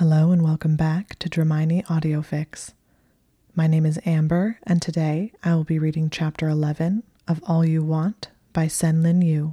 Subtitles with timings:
[0.00, 2.72] Hello and welcome back to Dramione Audiofics.
[3.54, 7.84] My name is Amber, and today I will be reading Chapter 11 of All You
[7.84, 9.52] Want by Senlin Yu.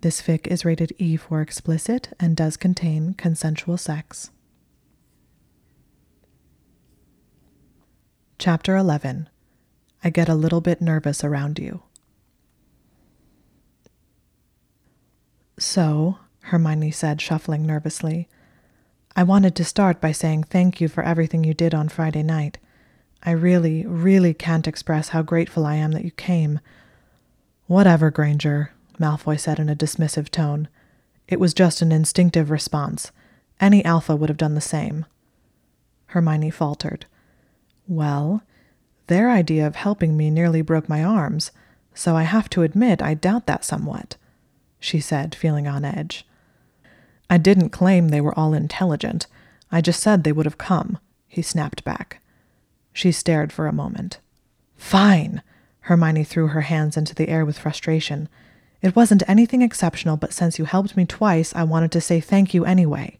[0.00, 4.30] This fic is rated E for explicit and does contain consensual sex.
[8.38, 9.28] Chapter 11
[10.02, 11.82] I Get a Little Bit Nervous Around You.
[15.58, 18.26] So, Hermione said, shuffling nervously,
[19.18, 22.58] I wanted to start by saying thank you for everything you did on Friday night.
[23.24, 26.60] I really, really can't express how grateful I am that you came.
[27.66, 30.68] Whatever, Granger, Malfoy said in a dismissive tone.
[31.26, 33.10] It was just an instinctive response.
[33.60, 35.04] Any alpha would have done the same.
[36.06, 37.06] Hermione faltered.
[37.88, 38.44] Well,
[39.08, 41.50] their idea of helping me nearly broke my arms,
[41.92, 44.16] so I have to admit I doubt that somewhat,
[44.78, 46.24] she said, feeling on edge.
[47.30, 49.26] I didn't claim they were all intelligent.
[49.70, 52.22] I just said they would have come, he snapped back.
[52.92, 54.18] She stared for a moment.
[54.76, 55.42] Fine!
[55.80, 58.28] Hermione threw her hands into the air with frustration.
[58.80, 62.54] It wasn't anything exceptional, but since you helped me twice, I wanted to say thank
[62.54, 63.18] you anyway.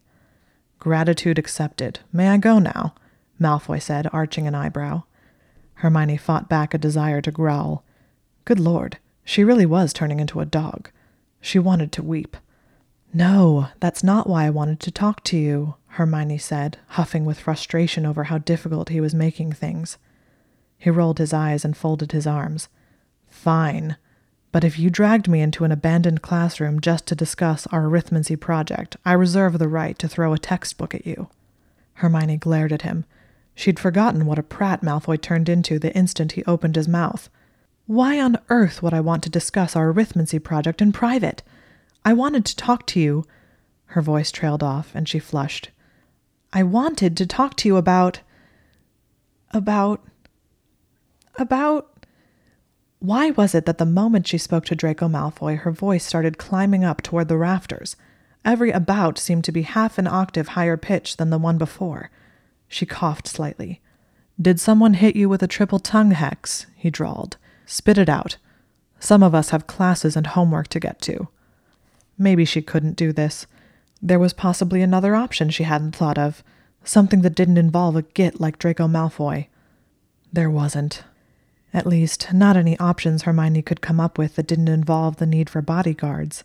[0.79, 1.99] Gratitude accepted.
[2.13, 2.95] May I go now?
[3.39, 5.03] Malfoy said, arching an eyebrow.
[5.75, 7.83] Hermione fought back a desire to growl.
[8.45, 10.89] Good lord, she really was turning into a dog.
[11.41, 12.35] She wanted to weep.
[13.13, 18.05] No, that's not why I wanted to talk to you, Hermione said, huffing with frustration
[18.05, 19.97] over how difficult he was making things.
[20.77, 22.69] He rolled his eyes and folded his arms.
[23.27, 23.97] Fine.
[24.51, 28.95] But if you dragged me into an abandoned classroom just to discuss our arithmancy project,
[29.05, 31.27] I reserve the right to throw a textbook at you.
[31.95, 33.05] Hermione glared at him.
[33.53, 37.29] She'd forgotten what a prat Malfoy turned into the instant he opened his mouth.
[37.87, 41.43] Why on earth would I want to discuss our arithmancy project in private?
[42.05, 43.25] I wanted to talk to you.
[43.87, 45.69] Her voice trailed off, and she flushed.
[46.51, 48.21] I wanted to talk to you about.
[49.51, 50.03] about.
[51.37, 52.05] about.
[52.99, 56.83] Why was it that the moment she spoke to Draco Malfoy, her voice started climbing
[56.83, 57.95] up toward the rafters?
[58.43, 62.09] Every about seemed to be half an octave higher pitched than the one before.
[62.67, 63.81] She coughed slightly.
[64.41, 66.65] Did someone hit you with a triple tongue hex?
[66.75, 67.37] he drawled.
[67.65, 68.37] Spit it out.
[68.99, 71.27] Some of us have classes and homework to get to.
[72.19, 73.47] Maybe she couldn't do this.
[74.01, 76.43] There was possibly another option she hadn't thought of,
[76.83, 79.47] something that didn't involve a git like Draco Malfoy.
[80.31, 81.03] There wasn't.
[81.73, 85.49] At least, not any options Hermione could come up with that didn't involve the need
[85.49, 86.43] for bodyguards.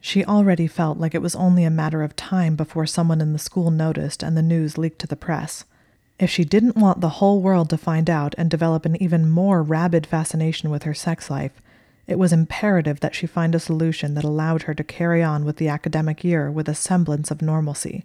[0.00, 3.38] She already felt like it was only a matter of time before someone in the
[3.38, 5.64] school noticed and the news leaked to the press.
[6.18, 9.62] If she didn't want the whole world to find out and develop an even more
[9.62, 11.60] rabid fascination with her sex life,
[12.06, 15.56] it was imperative that she find a solution that allowed her to carry on with
[15.56, 18.04] the academic year with a semblance of normalcy.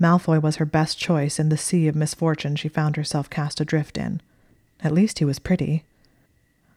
[0.00, 3.96] Malfoy was her best choice in the sea of misfortune she found herself cast adrift
[3.96, 4.20] in.
[4.82, 5.84] At least he was pretty.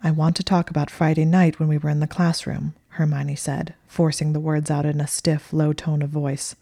[0.03, 3.73] I want to talk about Friday night when we were in the classroom, Hermione said,
[3.87, 6.55] forcing the words out in a stiff, low tone of voice.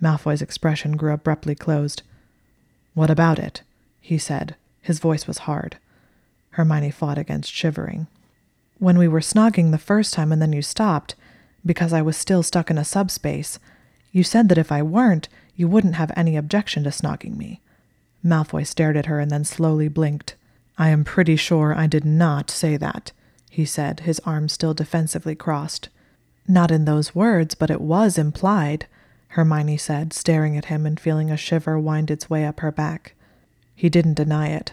[0.00, 2.02] Malfoy's expression grew abruptly closed.
[2.94, 3.62] What about it?
[4.00, 4.54] he said.
[4.82, 5.78] His voice was hard.
[6.50, 8.06] Hermione fought against shivering.
[8.78, 11.14] When we were snogging the first time and then you stopped,
[11.64, 13.58] because I was still stuck in a subspace,
[14.12, 17.60] you said that if I weren't, you wouldn't have any objection to snogging me.
[18.24, 20.34] Malfoy stared at her and then slowly blinked.
[20.78, 23.12] I am pretty sure I did not say that,
[23.50, 25.88] he said, his arms still defensively crossed.
[26.46, 28.86] Not in those words, but it was implied,
[29.28, 33.14] Hermione said, staring at him and feeling a shiver wind its way up her back.
[33.74, 34.72] He didn't deny it.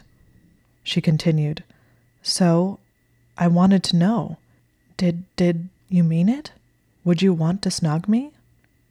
[0.84, 1.64] She continued,
[2.22, 2.80] So
[3.38, 4.38] I wanted to know.
[4.98, 6.52] Did did you mean it?
[7.04, 8.32] Would you want to snog me?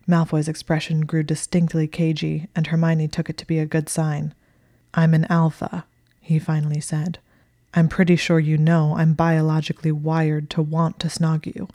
[0.09, 4.35] Malfoy's expression grew distinctly cagey, and Hermione took it to be a good sign.
[4.95, 5.85] I'm an alpha,
[6.21, 7.19] he finally said.
[7.73, 11.69] I'm pretty sure you know I'm biologically wired to want to snog you.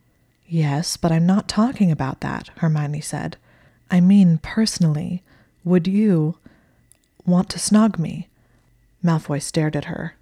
[0.45, 3.37] Yes, but I'm not talking about that, Hermione said.
[3.89, 5.23] I mean personally.
[5.63, 6.37] Would you
[7.25, 8.27] want to snog me?
[9.03, 10.16] Malfoy stared at her.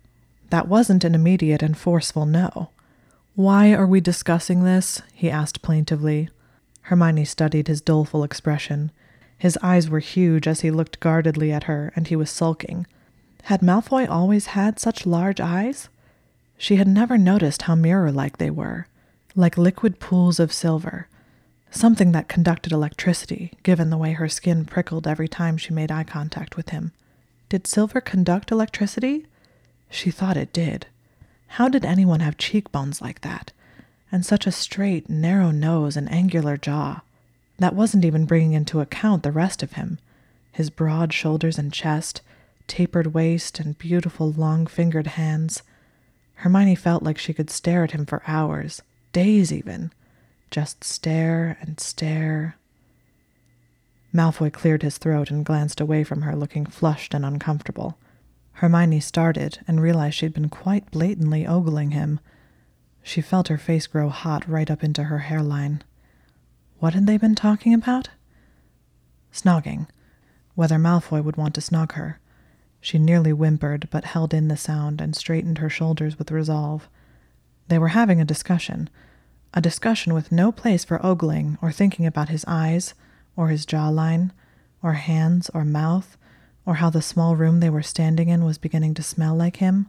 [0.50, 2.70] That wasn't an immediate and forceful no.
[3.36, 5.02] Why are we discussing this?
[5.14, 6.30] he asked plaintively.
[6.84, 8.92] Hermione studied his doleful expression.
[9.38, 12.86] His eyes were huge as he looked guardedly at her, and he was sulking.
[13.44, 15.90] Had Malfoy always had such large eyes?
[16.58, 18.88] She had never noticed how mirror like they were,
[19.36, 21.10] like liquid pools of silver,
[21.70, 26.06] something that conducted electricity, given the way her skin prickled every time she made eye
[26.06, 26.94] contact with him.
[27.50, 29.26] Did silver conduct electricity?
[29.96, 30.88] She thought it did.
[31.48, 33.54] How did anyone have cheekbones like that?
[34.12, 37.02] And such a straight, narrow nose and angular jaw?
[37.60, 39.98] That wasn't even bringing into account the rest of him
[40.52, 42.22] his broad shoulders and chest,
[42.68, 45.64] tapered waist, and beautiful long fingered hands.
[46.36, 48.82] Hermione felt like she could stare at him for hours,
[49.14, 49.92] days even.
[50.52, 52.58] Just stare and stare.
[54.14, 57.98] Malfoy cleared his throat and glanced away from her, looking flushed and uncomfortable.
[58.56, 62.22] Hermione started and realized she'd been quite blatantly ogling him.
[63.04, 65.84] She felt her face grow hot right up into her hairline.
[66.80, 68.10] What had they been talking about?
[69.34, 69.88] Snogging.
[70.56, 72.22] Whether Malfoy would want to snog her.
[72.80, 76.88] She nearly whimpered, but held in the sound and straightened her shoulders with resolve.
[77.68, 78.90] They were having a discussion,
[79.54, 82.94] a discussion with no place for ogling or thinking about his eyes,
[83.36, 84.32] or his jawline,
[84.82, 86.16] or hands, or mouth,
[86.66, 89.88] or how the small room they were standing in was beginning to smell like him.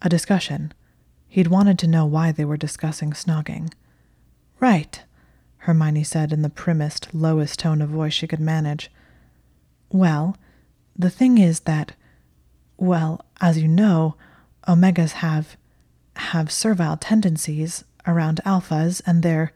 [0.00, 0.72] A discussion.
[1.28, 3.72] He'd wanted to know why they were discussing snogging.
[4.58, 5.02] Right,
[5.58, 8.90] Hermione said in the primmest, lowest tone of voice she could manage.
[9.90, 10.36] Well,
[10.96, 11.92] the thing is that,
[12.76, 14.16] well, as you know,
[14.66, 15.56] omegas have
[16.16, 19.52] have servile tendencies around alphas, and they're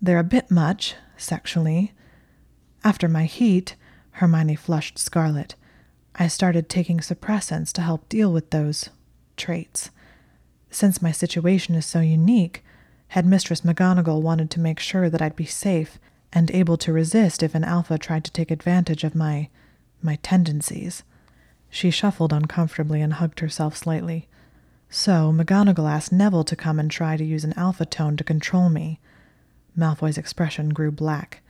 [0.00, 1.92] they're a bit much sexually.
[2.84, 3.76] After my heat,
[4.12, 5.54] Hermione flushed scarlet.
[6.14, 8.90] I started taking suppressants to help deal with those
[9.36, 9.90] traits.
[10.70, 12.64] Since my situation is so unique,
[13.08, 15.98] Headmistress McGonagall wanted to make sure that I'd be safe
[16.32, 19.48] and able to resist if an alpha tried to take advantage of my
[20.00, 21.02] my tendencies.
[21.70, 24.28] She shuffled uncomfortably and hugged herself slightly.
[24.90, 28.68] So, McGonagall asked Neville to come and try to use an alpha tone to control
[28.68, 29.00] me.
[29.76, 31.40] Malfoy's expression grew black.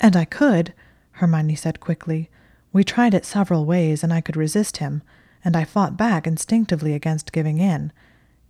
[0.00, 0.72] And I could,
[1.18, 2.30] Hermione said quickly.
[2.72, 5.02] We tried it several ways, and I could resist him,
[5.44, 7.92] and I fought back instinctively against giving in.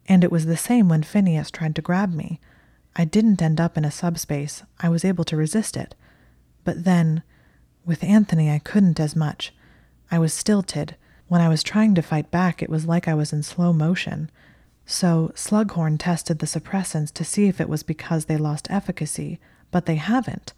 [0.06, 2.40] And it was the same when Phineas tried to grab me.
[2.96, 4.62] I didn't end up in a subspace.
[4.80, 5.94] I was able to resist it.
[6.64, 7.22] But then,
[7.84, 9.54] with Anthony, I couldn't as much.
[10.10, 10.96] I was stilted.
[11.28, 14.30] When I was trying to fight back, it was like I was in slow motion.
[14.84, 19.38] So, Slughorn tested the suppressants to see if it was because they lost efficacy,
[19.70, 20.54] but they haven't.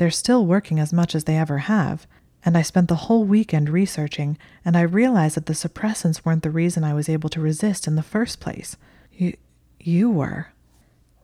[0.00, 2.06] They're still working as much as they ever have.
[2.42, 6.50] And I spent the whole weekend researching, and I realized that the suppressants weren't the
[6.50, 8.78] reason I was able to resist in the first place.
[9.12, 9.36] You,
[9.78, 10.54] you were.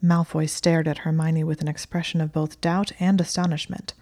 [0.04, 3.94] Malfoy stared at Hermione with an expression of both doubt and astonishment.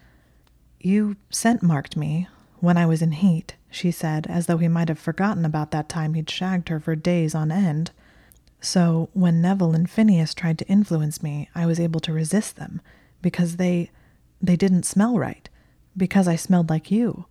[0.80, 2.26] You scent marked me
[2.58, 5.88] when I was in heat, she said, as though he might have forgotten about that
[5.88, 7.92] time he'd shagged her for days on end.
[8.60, 12.80] So, when Neville and Phineas tried to influence me, I was able to resist them,
[13.22, 13.92] because they.
[14.46, 15.48] They didn't smell right,
[15.96, 17.26] because I smelled like you.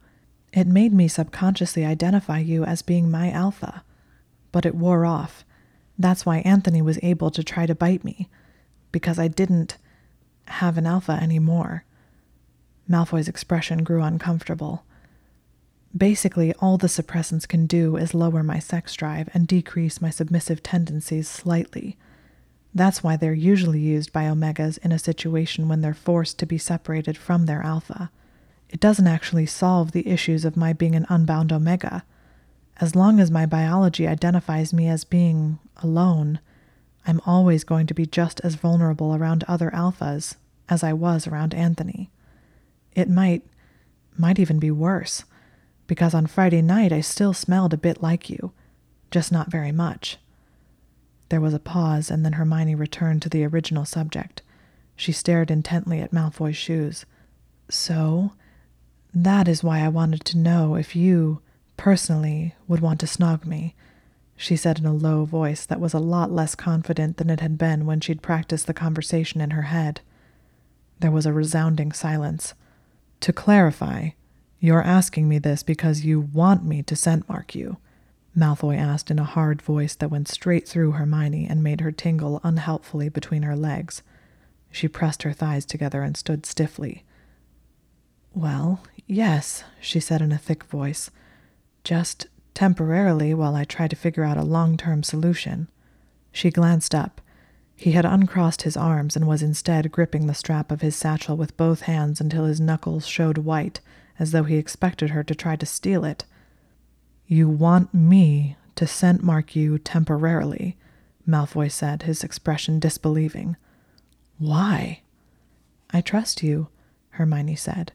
[0.51, 3.83] It made me subconsciously identify you as being my alpha.
[4.51, 5.43] But it wore off.
[5.97, 8.29] That's why Anthony was able to try to bite me,
[8.91, 9.77] because I didn't
[10.45, 11.85] have an alpha anymore.
[12.89, 14.85] Malfoy's expression grew uncomfortable.
[15.95, 20.63] Basically, all the suppressants can do is lower my sex drive and decrease my submissive
[20.63, 21.97] tendencies slightly.
[22.75, 26.57] That's why they're usually used by omegas in a situation when they're forced to be
[26.57, 28.09] separated from their alpha.
[28.69, 32.03] It doesn't actually solve the issues of my being an unbound omega.
[32.77, 36.39] As long as my biology identifies me as being alone,
[37.05, 40.35] I'm always going to be just as vulnerable around other alphas
[40.67, 42.09] as I was around Anthony.
[42.93, 43.43] It might,
[44.17, 45.25] might even be worse,
[45.85, 48.53] because on Friday night I still smelled a bit like you,
[49.11, 50.17] just not very much.
[51.33, 54.43] There was a pause, and then Hermione returned to the original subject.
[54.95, 57.07] She stared intently at Malfoy's shoes.
[57.71, 58.33] So,
[59.15, 61.41] that is why I wanted to know if you,
[61.75, 63.73] personally, would want to snog me,
[64.37, 67.57] she said in a low voice that was a lot less confident than it had
[67.57, 70.01] been when she'd practiced the conversation in her head.
[70.99, 72.53] There was a resounding silence.
[73.21, 74.09] To clarify,
[74.59, 77.77] you're asking me this because you want me to scent mark you,
[78.35, 82.41] Malfoy asked in a hard voice that went straight through Hermione and made her tingle
[82.43, 84.01] unhelpfully between her legs.
[84.71, 87.03] She pressed her thighs together and stood stiffly.
[88.33, 91.11] Well, yes, she said in a thick voice.
[91.83, 95.67] Just temporarily while I try to figure out a long term solution.
[96.31, 97.21] She glanced up.
[97.75, 101.57] He had uncrossed his arms and was instead gripping the strap of his satchel with
[101.57, 103.79] both hands until his knuckles showed white,
[104.17, 106.25] as though he expected her to try to steal it.
[107.33, 110.77] You want me to scent mark you temporarily,
[111.27, 113.55] Malfoy said, his expression disbelieving.
[114.37, 115.01] Why?
[115.91, 116.67] I trust you,
[117.11, 117.91] Hermione said.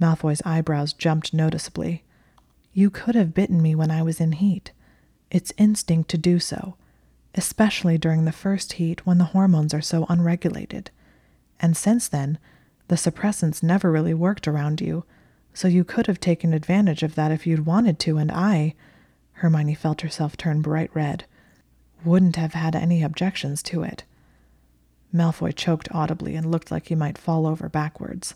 [0.00, 2.02] Malfoy's eyebrows jumped noticeably.
[2.72, 4.72] You could have bitten me when I was in heat.
[5.30, 6.76] It's instinct to do so
[7.34, 10.90] especially during the first heat when the hormones are so unregulated.
[11.60, 12.38] And since then,
[12.88, 15.04] the suppressants never really worked around you,
[15.54, 18.74] So you could have taken advantage of that if you'd wanted to, and I,
[19.34, 21.24] Hermione felt herself turn bright red,
[22.04, 24.04] wouldn't have had any objections to it.
[25.12, 28.34] Malfoy choked audibly and looked like he might fall over backwards.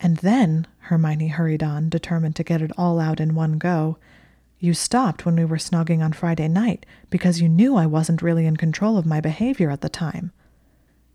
[0.00, 3.98] And then, Hermione hurried on, determined to get it all out in one go,
[4.58, 8.46] you stopped when we were snogging on Friday night because you knew I wasn't really
[8.46, 10.32] in control of my behavior at the time.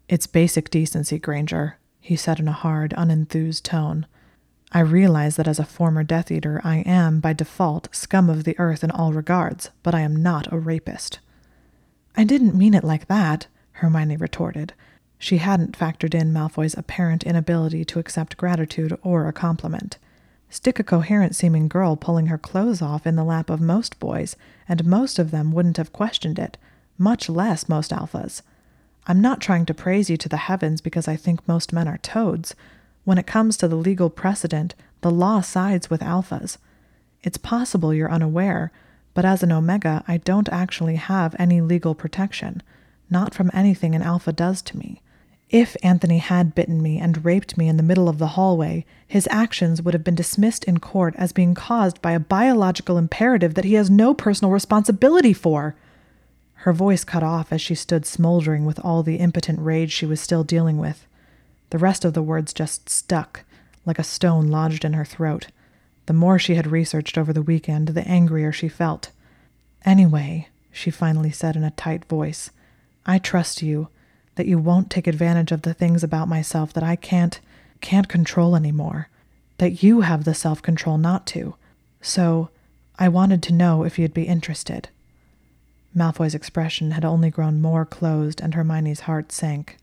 [0.08, 4.06] It's basic decency, Granger, he said in a hard, unenthused tone.
[4.72, 8.58] I realize that as a former Death Eater, I am, by default, scum of the
[8.60, 11.20] earth in all regards, but I am not a rapist.
[12.16, 14.74] I didn't mean it like that, Hermione retorted.
[15.18, 19.98] She hadn't factored in Malfoy's apparent inability to accept gratitude or a compliment.
[20.50, 24.36] Stick a coherent seeming girl pulling her clothes off in the lap of most boys,
[24.68, 26.58] and most of them wouldn't have questioned it,
[26.98, 28.42] much less most alphas.
[29.08, 31.98] I'm not trying to praise you to the heavens because I think most men are
[31.98, 32.56] toads.
[33.04, 36.58] When it comes to the legal precedent, the law sides with alphas.
[37.24, 38.72] It's possible you're unaware,
[39.14, 42.62] but as an omega, I don't actually have any legal protection,
[43.10, 45.02] not from anything an alpha does to me.
[45.50, 49.28] If Anthony had bitten me and raped me in the middle of the hallway, his
[49.32, 53.66] actions would have been dismissed in court as being caused by a biological imperative that
[53.66, 55.76] he has no personal responsibility for.
[56.54, 60.22] Her voice cut off as she stood smoldering with all the impotent rage she was
[60.22, 61.08] still dealing with.
[61.70, 63.44] The rest of the words just stuck,
[63.86, 65.48] like a stone lodged in her throat.
[66.08, 69.12] The more she had researched over the weekend, the angrier she felt.
[69.86, 72.52] Anyway, she finally said in a tight voice,
[73.06, 73.90] I trust you
[74.36, 77.40] that you won't take advantage of the things about myself that I can't
[77.82, 79.10] can't control anymore.
[79.58, 81.56] That you have the self-control not to.
[82.02, 82.50] So,
[82.98, 84.90] I wanted to know if you'd be interested.
[85.96, 89.78] Malfoy's expression had only grown more closed, and Hermione's heart sank.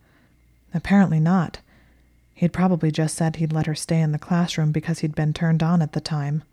[0.75, 1.61] Apparently not.
[2.37, 5.63] He'd probably just said he'd let her stay in the classroom because he'd been turned
[5.63, 6.45] on at the time.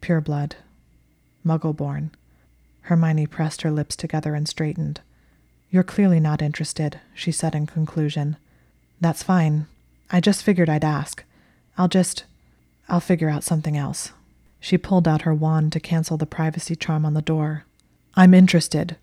[0.00, 0.56] Pure blood.
[1.46, 2.10] Muggle born.
[2.82, 5.00] Hermione pressed her lips together and straightened.
[5.70, 8.38] You're clearly not interested, she said in conclusion.
[9.00, 9.68] That's fine.
[10.10, 11.22] I just figured I'd ask.
[11.78, 12.24] I'll just.
[12.88, 14.10] I'll figure out something else.
[14.58, 17.66] She pulled out her wand to cancel the privacy charm on the door.
[18.16, 18.96] I'm interested,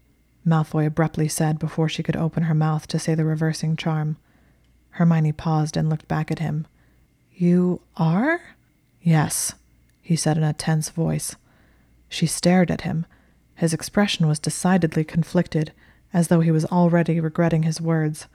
[0.46, 4.18] Malfoy abruptly said before she could open her mouth to say the reversing charm.
[4.98, 6.66] Hermione paused and looked back at him.
[7.32, 8.42] You are?
[9.00, 9.54] Yes,
[10.02, 11.36] he said in a tense voice.
[12.10, 13.06] She stared at him.
[13.54, 15.72] His expression was decidedly conflicted,
[16.14, 18.26] as though he was already regretting his words.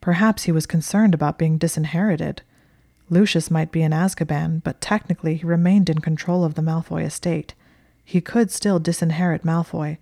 [0.00, 2.42] Perhaps he was concerned about being disinherited.
[3.08, 7.54] Lucius might be in Azkaban, but technically he remained in control of the Malfoy estate.
[8.04, 9.98] He could still disinherit Malfoy,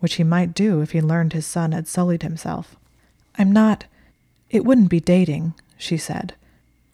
[0.00, 2.76] which he might do if he learned his son had sullied himself.
[3.36, 3.86] I'm not.
[4.50, 6.34] It wouldn't be dating, she said.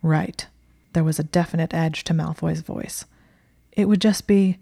[0.02, 0.46] Right.
[0.92, 3.04] There was a definite edge to Malfoy's voice.
[3.72, 4.58] It would just be.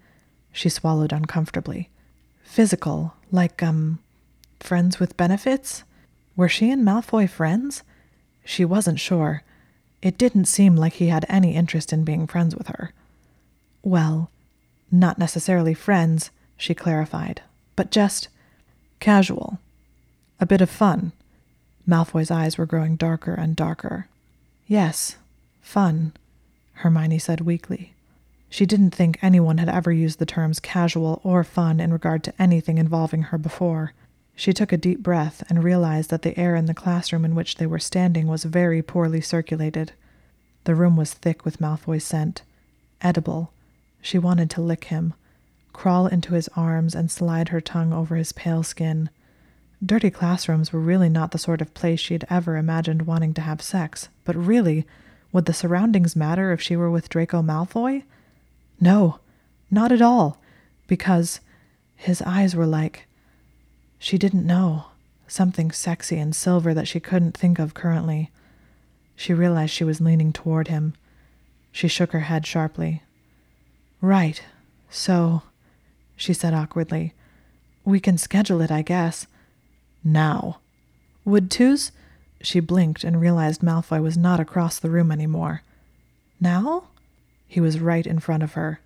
[0.53, 1.91] She swallowed uncomfortably.
[2.45, 3.99] Physical, like, um,
[4.65, 5.85] Friends with benefits?
[6.37, 7.83] Were she and Malfoy friends?
[8.47, 9.43] She wasn't sure.
[10.01, 12.95] It didn't seem like he had any interest in being friends with her.
[13.83, 14.31] Well,
[14.91, 17.43] not necessarily friends, she clarified,
[17.77, 18.29] but just
[19.01, 19.59] casual.
[20.41, 21.13] A bit of fun.
[21.87, 24.09] Malfoy's eyes were growing darker and darker.
[24.67, 25.17] Yes,
[25.61, 26.13] fun,
[26.75, 27.93] Hermione said weakly.
[28.49, 32.43] She didn't think anyone had ever used the terms casual or fun in regard to
[32.43, 33.93] anything involving her before.
[34.37, 37.57] She took a deep breath and realized that the air in the classroom in which
[37.57, 39.93] they were standing was very poorly circulated.
[40.65, 42.43] The room was thick with Malfoy's scent.
[43.01, 43.53] Edible.
[44.01, 45.15] She wanted to lick him,
[45.73, 49.11] crawl into his arms, and slide her tongue over his pale skin.
[49.85, 53.43] Dirty classrooms were really not the sort of place she had ever imagined wanting to
[53.43, 54.87] have sex, but really,
[55.33, 58.05] would the surroundings matter if she were with Draco Malfoy?
[58.81, 59.19] No,
[59.71, 60.41] not at all,
[60.87, 61.41] because
[61.97, 63.07] his eyes were like
[64.05, 64.85] she didn't know.
[65.27, 68.31] Something sexy and silver that she couldn't think of currently.
[69.17, 70.93] She realized she was leaning toward him.
[71.73, 73.03] She shook her head sharply.
[74.03, 74.43] Right.
[74.91, 75.41] So,
[76.17, 77.15] she said awkwardly,
[77.83, 79.27] we can schedule it, I guess.
[80.05, 80.59] Now.
[81.25, 81.91] Would twos?
[82.43, 85.63] She blinked and realized Malfoy was not across the room anymore.
[86.41, 86.85] Now?
[87.49, 88.81] He was right in front of her.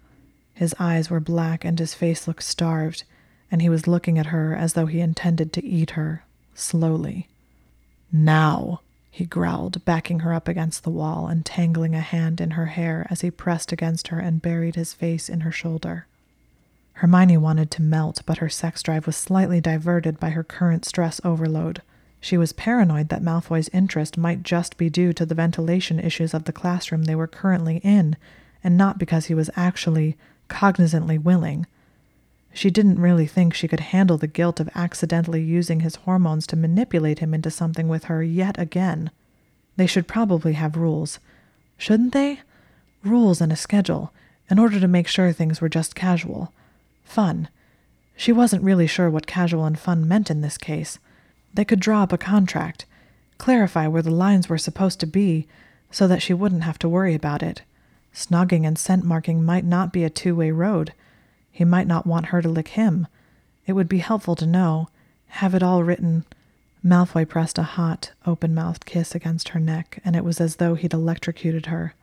[0.54, 3.04] His eyes were black and his face looked starved
[3.50, 6.22] and he was looking at her as though he intended to eat her,
[6.54, 7.28] slowly.
[8.12, 12.66] Now, he growled, backing her up against the wall and tangling a hand in her
[12.66, 16.06] hair as he pressed against her and buried his face in her shoulder.
[16.98, 21.20] Hermione wanted to melt, but her sex drive was slightly diverted by her current stress
[21.22, 21.80] overload.
[22.20, 26.42] She was paranoid that Malfoy's interest might just be due to the ventilation issues of
[26.42, 28.16] the classroom they were currently in,
[28.64, 30.16] and not because he was actually,
[30.48, 31.68] cognizantly willing.
[32.52, 36.56] She didn't really think she could handle the guilt of accidentally using his hormones to
[36.56, 39.12] manipulate him into something with her yet again.
[39.76, 41.20] They should probably have rules.
[41.76, 42.40] Shouldn't they?
[43.04, 44.12] Rules and a schedule,
[44.50, 46.52] in order to make sure things were just casual.
[47.08, 47.48] Fun.
[48.16, 50.98] She wasn't really sure what casual and fun meant in this case.
[51.54, 52.84] They could draw up a contract,
[53.38, 55.48] clarify where the lines were supposed to be,
[55.90, 57.62] so that she wouldn't have to worry about it.
[58.12, 60.92] Snogging and scent marking might not be a two way road.
[61.50, 63.06] He might not want her to lick him.
[63.66, 64.90] It would be helpful to know,
[65.28, 66.26] have it all written.
[66.84, 70.74] Malfoy pressed a hot, open mouthed kiss against her neck, and it was as though
[70.74, 71.94] he'd electrocuted her.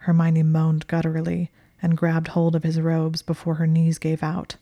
[0.00, 1.50] Hermione moaned gutturally
[1.82, 4.56] and grabbed hold of his robes before her knees gave out.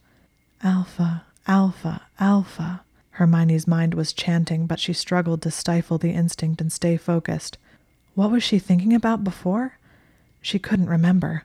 [0.63, 2.83] Alpha, Alpha, Alpha.
[3.13, 7.59] Hermione's mind was chanting, but she struggled to stifle the instinct and stay focused.
[8.15, 9.79] What was she thinking about before?
[10.41, 11.45] She couldn't remember.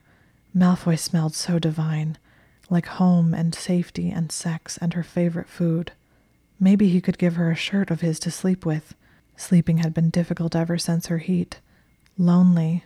[0.54, 2.16] Malfoy smelled so divine,
[2.70, 5.92] like home and safety and sex and her favorite food.
[6.58, 8.94] Maybe he could give her a shirt of his to sleep with.
[9.36, 11.60] Sleeping had been difficult ever since her heat.
[12.16, 12.84] Lonely.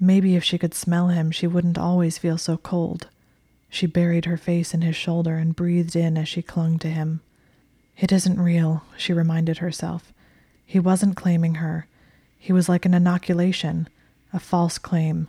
[0.00, 3.08] Maybe if she could smell him, she wouldn't always feel so cold.
[3.68, 7.20] She buried her face in his shoulder and breathed in as she clung to him.
[7.96, 10.12] It isn't real, she reminded herself.
[10.64, 11.86] He wasn't claiming her.
[12.38, 13.88] He was like an inoculation,
[14.32, 15.28] a false claim.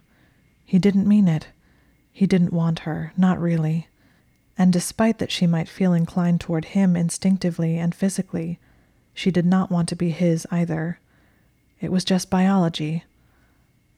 [0.65, 1.47] He didn't mean it.
[2.11, 3.87] He didn't want her, not really.
[4.57, 8.59] And despite that she might feel inclined toward him instinctively and physically,
[9.13, 10.99] she did not want to be his either.
[11.81, 13.05] It was just biology.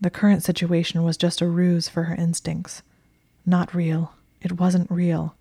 [0.01, 2.81] The current situation was just a ruse for her instincts.
[3.45, 4.13] Not real.
[4.41, 5.35] It wasn't real.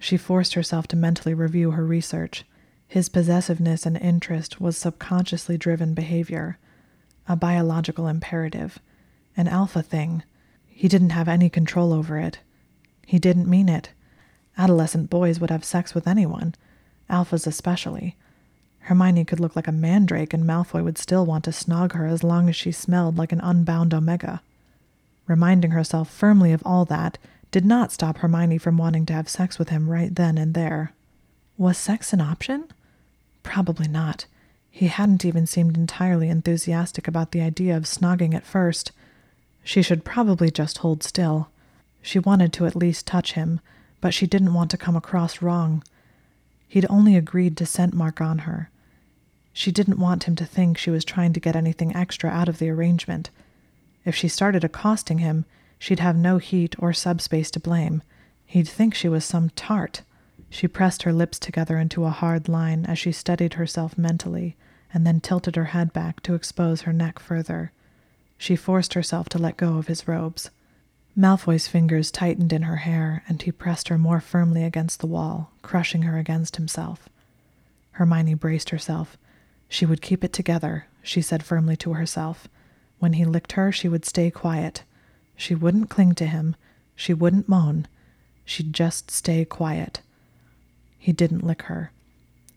[0.00, 2.44] She forced herself to mentally review her research.
[2.88, 6.58] His possessiveness and interest was subconsciously driven behavior,
[7.28, 8.80] a biological imperative,
[9.36, 10.24] an alpha thing.
[10.66, 12.40] He didn't have any control over it.
[13.06, 13.90] He didn't mean it.
[14.58, 16.56] Adolescent boys would have sex with anyone,
[17.08, 18.16] alphas especially.
[18.80, 22.24] Hermione could look like a mandrake, and Malfoy would still want to snog her as
[22.24, 24.42] long as she smelled like an unbound Omega.
[25.26, 27.18] Reminding herself firmly of all that
[27.50, 30.92] did not stop Hermione from wanting to have sex with him right then and there.
[31.56, 32.64] Was sex an option?
[33.42, 34.26] Probably not.
[34.70, 38.92] He hadn't even seemed entirely enthusiastic about the idea of snogging at first.
[39.64, 41.50] She should probably just hold still.
[42.02, 43.60] She wanted to at least touch him,
[44.00, 45.82] but she didn't want to come across wrong.
[46.68, 48.69] He'd only agreed to scent mark on her.
[49.52, 52.58] She didn't want him to think she was trying to get anything extra out of
[52.58, 53.30] the arrangement.
[54.04, 55.44] If she started accosting him,
[55.78, 58.02] she'd have no heat or subspace to blame.
[58.46, 60.02] He'd think she was some tart.
[60.48, 64.56] She pressed her lips together into a hard line as she steadied herself mentally,
[64.92, 67.72] and then tilted her head back to expose her neck further.
[68.38, 70.50] She forced herself to let go of his robes.
[71.16, 75.50] Malfoy's fingers tightened in her hair, and he pressed her more firmly against the wall,
[75.60, 77.08] crushing her against himself.
[77.92, 79.18] Hermione braced herself.
[79.70, 82.48] She would keep it together, she said firmly to herself.
[82.98, 84.82] When he licked her, she would stay quiet.
[85.36, 86.56] She wouldn't cling to him.
[86.96, 87.86] She wouldn't moan.
[88.44, 90.00] She'd just stay quiet.
[90.98, 91.92] He didn't lick her.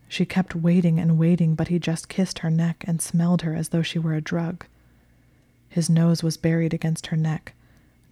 [0.08, 3.68] She kept waiting and waiting, but he just kissed her neck and smelled her as
[3.68, 4.66] though she were a drug.
[5.68, 7.54] His nose was buried against her neck,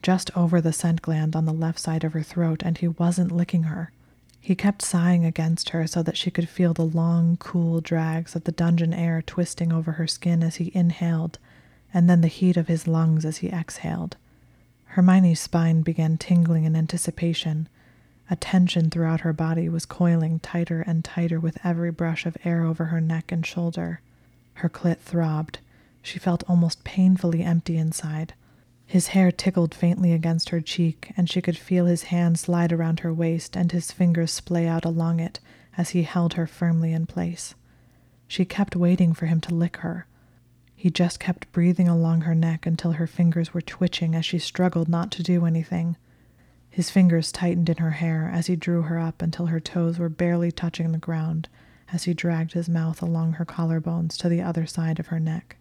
[0.00, 3.32] just over the scent gland on the left side of her throat, and he wasn't
[3.32, 3.90] licking her.
[4.42, 8.44] He kept sighing against her so that she could feel the long, cool drags of
[8.44, 11.38] the dungeon air twisting over her skin as he inhaled,
[11.94, 14.16] and then the heat of his lungs as he exhaled.
[14.86, 17.68] Hermione's spine began tingling in anticipation,
[18.32, 22.64] a tension throughout her body was coiling tighter and tighter with every brush of air
[22.64, 24.00] over her neck and shoulder.
[24.54, 25.58] Her clit throbbed.
[26.02, 28.34] She felt almost painfully empty inside.
[28.86, 33.00] His hair tickled faintly against her cheek, and she could feel his hand slide around
[33.00, 35.40] her waist and his fingers splay out along it
[35.76, 37.54] as he held her firmly in place.
[38.28, 40.06] She kept waiting for him to lick her.
[40.74, 44.88] He just kept breathing along her neck until her fingers were twitching as she struggled
[44.88, 45.96] not to do anything.
[46.68, 50.08] His fingers tightened in her hair as he drew her up until her toes were
[50.08, 51.48] barely touching the ground
[51.92, 55.56] as he dragged his mouth along her collarbones to the other side of her neck.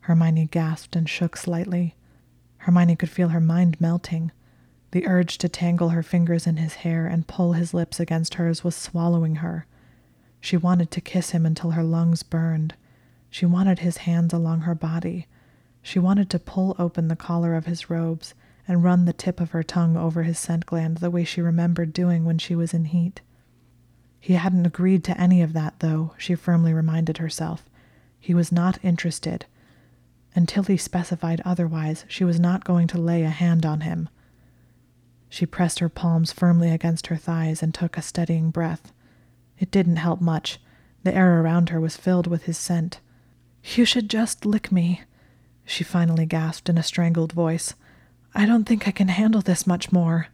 [0.00, 1.96] Hermione gasped and shook slightly.
[2.64, 4.32] Hermione could feel her mind melting.
[4.92, 8.64] The urge to tangle her fingers in his hair and pull his lips against hers
[8.64, 9.66] was swallowing her.
[10.40, 12.74] She wanted to kiss him until her lungs burned.
[13.28, 15.26] She wanted his hands along her body.
[15.82, 18.32] She wanted to pull open the collar of his robes
[18.66, 21.92] and run the tip of her tongue over his scent gland the way she remembered
[21.92, 23.20] doing when she was in heat.
[24.18, 27.68] He hadn't agreed to any of that, though, she firmly reminded herself.
[28.18, 29.44] He was not interested.
[30.34, 34.08] Until he specified otherwise, she was not going to lay a hand on him.
[35.28, 38.92] She pressed her palms firmly against her thighs and took a steadying breath.
[39.58, 40.60] It didn't help much.
[41.04, 43.00] The air around her was filled with his scent.
[43.76, 45.02] You should just lick me,
[45.64, 47.74] she finally gasped in a strangled voice.
[48.34, 50.28] I don't think I can handle this much more.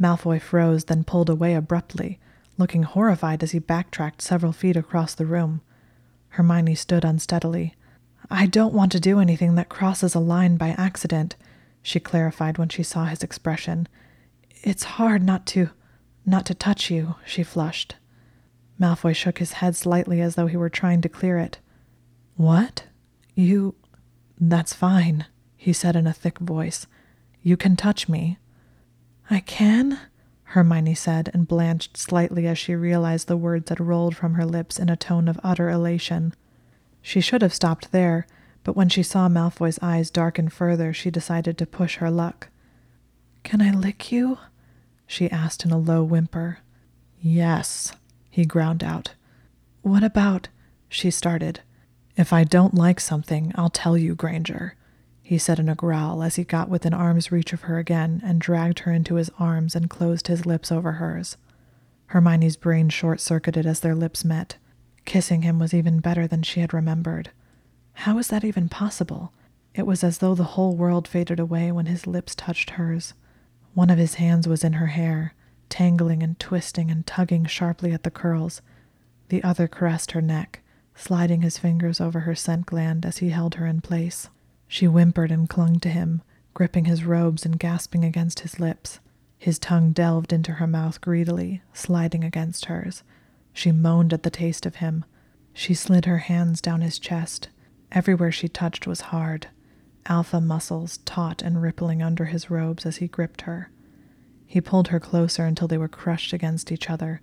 [0.00, 2.18] Malfoy froze, then pulled away abruptly,
[2.58, 5.60] looking horrified as he backtracked several feet across the room.
[6.30, 7.74] Hermione stood unsteadily.
[8.30, 11.36] I don't want to do anything that crosses a line by accident,
[11.82, 13.88] she clarified when she saw his expression.
[14.62, 15.70] It's hard not to
[16.28, 17.94] not to touch you, she flushed.
[18.80, 21.60] Malfoy shook his head slightly as though he were trying to clear it.
[22.34, 22.84] What?
[23.36, 23.76] You.
[24.38, 26.88] That's fine, he said in a thick voice.
[27.42, 28.38] You can touch me.
[29.30, 30.00] I can?
[30.50, 34.78] Hermione said, and blanched slightly as she realized the words had rolled from her lips
[34.78, 36.34] in a tone of utter elation.
[37.06, 38.26] She should have stopped there,
[38.64, 42.48] but when she saw Malfoy's eyes darken further, she decided to push her luck.
[43.44, 44.38] Can I lick you?
[45.06, 46.58] she asked in a low whimper.
[47.20, 47.92] Yes,
[48.28, 49.14] he ground out.
[49.82, 50.48] What about?
[50.88, 51.60] she started.
[52.16, 54.74] If I don't like something, I'll tell you, Granger
[55.22, 58.40] he said in a growl as he got within arm's reach of her again and
[58.40, 61.36] dragged her into his arms and closed his lips over hers.
[62.06, 64.56] Hermione's brain short circuited as their lips met.
[65.06, 67.30] Kissing him was even better than she had remembered.
[67.94, 69.32] How was that even possible?
[69.74, 73.14] It was as though the whole world faded away when his lips touched hers.
[73.72, 75.34] One of his hands was in her hair,
[75.68, 78.60] tangling and twisting and tugging sharply at the curls.
[79.28, 80.60] The other caressed her neck,
[80.94, 84.28] sliding his fingers over her scent gland as he held her in place.
[84.66, 88.98] She whimpered and clung to him, gripping his robes and gasping against his lips.
[89.38, 93.02] His tongue delved into her mouth greedily, sliding against hers.
[93.56, 95.06] She moaned at the taste of him.
[95.54, 97.48] She slid her hands down his chest.
[97.90, 99.46] Everywhere she touched was hard,
[100.04, 103.70] alpha muscles taut and rippling under his robes as he gripped her.
[104.44, 107.22] He pulled her closer until they were crushed against each other,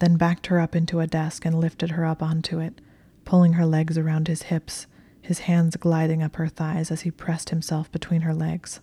[0.00, 2.82] then backed her up into a desk and lifted her up onto it,
[3.24, 4.86] pulling her legs around his hips
[5.22, 8.80] his hands gliding up her thighs as he pressed himself between her legs.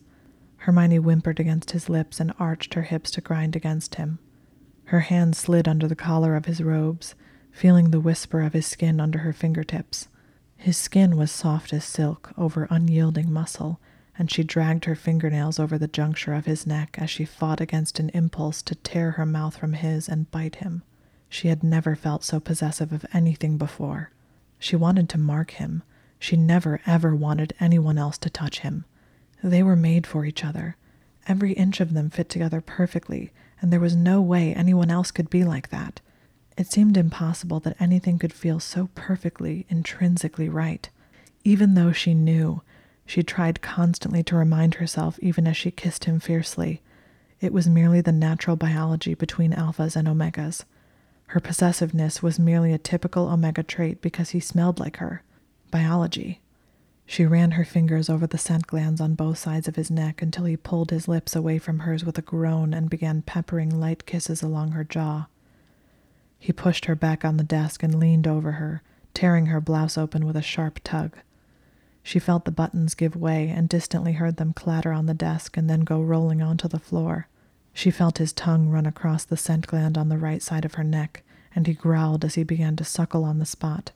[0.57, 4.17] Hermione whimpered against his lips and arched her hips to grind against him.
[4.87, 7.13] Her hands slid under the collar of his robes,
[7.51, 10.07] feeling the whisper of his skin under her fingertips.
[10.55, 13.81] His skin was soft as silk over unyielding muscle,
[14.17, 17.99] and she dragged her fingernails over the juncture of his neck as she fought against
[17.99, 20.83] an impulse to tear her mouth from his and bite him.
[21.27, 24.11] She had never felt so possessive of anything before.
[24.57, 25.83] She wanted to mark him,
[26.17, 28.85] she never ever wanted anyone else to touch him.
[29.43, 30.77] They were made for each other.
[31.27, 35.29] Every inch of them fit together perfectly, and there was no way anyone else could
[35.29, 36.01] be like that.
[36.57, 40.89] It seemed impossible that anything could feel so perfectly, intrinsically right.
[41.43, 42.61] Even though she knew,
[43.05, 46.81] she tried constantly to remind herself, even as she kissed him fiercely.
[47.39, 50.63] It was merely the natural biology between alphas and omegas.
[51.27, 55.23] Her possessiveness was merely a typical omega trait because he smelled like her
[55.71, 56.41] biology.
[57.09, 60.43] She ran her fingers over the scent glands on both sides of his neck until
[60.43, 64.43] he pulled his lips away from hers with a groan and began peppering light kisses
[64.43, 65.27] along her jaw.
[66.37, 70.25] He pushed her back on the desk and leaned over her, tearing her blouse open
[70.25, 71.15] with a sharp tug.
[72.03, 75.69] She felt the buttons give way and distantly heard them clatter on the desk and
[75.69, 77.29] then go rolling onto the floor.
[77.73, 80.83] She felt his tongue run across the scent gland on the right side of her
[80.83, 81.23] neck,
[81.55, 83.91] and he growled as he began to suckle on the spot.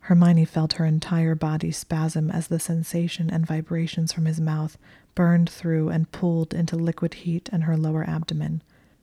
[0.00, 4.78] Hermione felt her entire body spasm as the sensation and vibrations from his mouth
[5.14, 8.62] burned through and pulled into liquid heat in her lower abdomen.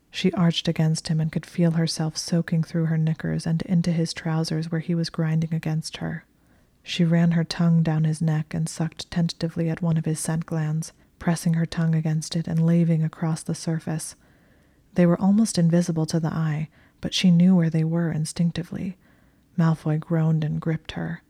[0.09, 4.13] She arched against him and could feel herself soaking through her knickers and into his
[4.13, 6.25] trousers where he was grinding against her.
[6.81, 10.45] She ran her tongue down his neck and sucked tentatively at one of his scent
[10.45, 14.15] glands, pressing her tongue against it and laving across the surface.
[14.93, 16.69] They were almost invisible to the eye,
[17.01, 18.97] but she knew where they were instinctively.
[19.57, 21.23] Malfoy groaned and gripped her.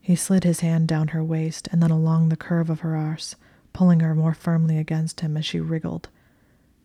[0.00, 3.34] He slid his hand down her waist and then along the curve of her arse,
[3.72, 6.08] pulling her more firmly against him as she wriggled.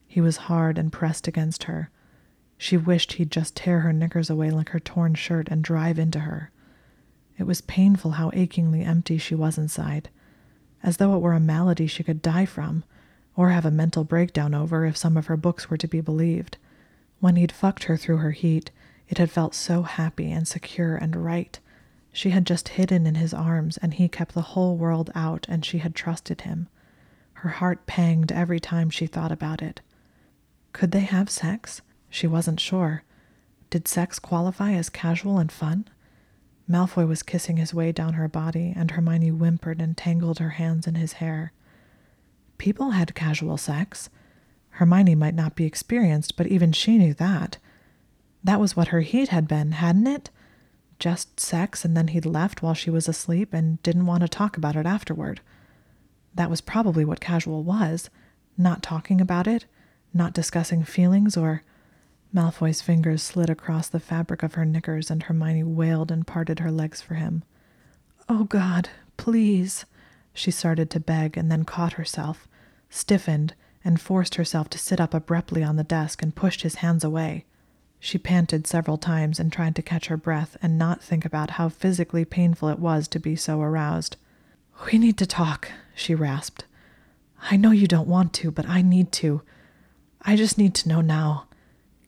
[0.07, 1.89] He was hard and pressed against her.
[2.57, 6.19] She wished he'd just tear her knickers away like her torn shirt and drive into
[6.19, 6.51] her.
[7.38, 10.10] It was painful how achingly empty she was inside,
[10.84, 12.84] as though it were a malady she could die from,
[13.36, 16.57] or have a mental breakdown over if some of her books were to be believed.
[17.19, 18.71] When he'd fucked her through her heat,
[19.12, 21.60] it had felt so happy and secure and right.
[22.13, 25.65] She had just hidden in his arms, and he kept the whole world out, and
[25.65, 26.69] she had trusted him.
[27.34, 29.82] Her heart panged every time she thought about it.
[30.71, 31.82] Could they have sex?
[32.10, 33.04] She wasn't sure.
[33.69, 35.89] Did sex qualify as casual and fun?
[36.69, 40.88] Malfoy was kissing his way down her body, and Hermione whimpered and tangled her hands
[40.88, 41.52] in his hair.
[42.58, 44.10] People had casual sex.
[44.69, 47.58] Hermione might not be experienced, but even she knew that.
[48.43, 50.30] That was what her heat had been, hadn't it?
[50.99, 54.58] Just sex, and then he'd left while she was asleep and didn't want to talk
[54.58, 55.41] about it afterward.
[56.34, 58.10] That was probably what casual was
[58.58, 59.65] not talking about it,
[60.13, 61.63] not discussing feelings, or.
[62.34, 66.71] Malfoy's fingers slid across the fabric of her knickers, and Hermione wailed and parted her
[66.71, 67.43] legs for him.
[68.30, 69.86] Oh, God, please.
[70.34, 72.47] She started to beg and then caught herself,
[72.89, 77.04] stiffened, and forced herself to sit up abruptly on the desk and pushed his hands
[77.04, 77.45] away.
[78.03, 81.69] She panted several times and tried to catch her breath and not think about how
[81.69, 84.17] physically painful it was to be so aroused.
[84.87, 86.65] We need to talk, she rasped.
[87.51, 89.43] I know you don't want to, but I need to.
[90.19, 91.45] I just need to know now.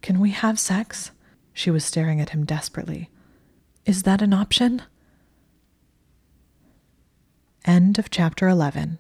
[0.02, 1.12] Can we have sex?
[1.54, 3.12] She was staring at him desperately.
[3.86, 4.82] Is that an option?
[7.66, 8.98] End of chapter 11.